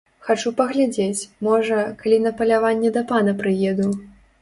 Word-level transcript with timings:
Хачу 0.27 0.51
паглядзець, 0.61 1.27
можа, 1.49 1.79
калі 2.01 2.17
на 2.25 2.35
паляванне 2.43 2.89
да 2.99 3.07
пана 3.15 3.41
прыеду. 3.47 3.87